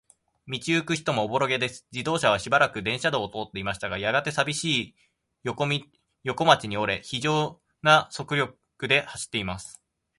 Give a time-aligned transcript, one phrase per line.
[0.47, 1.85] 道ゆく人もおぼろげです。
[1.91, 4.95] 自動車はしばらく電車道を通っていましたが、やがて、さびしい
[5.43, 5.67] 横
[6.45, 9.79] 町に折れ、ひじょうな速力で走っています。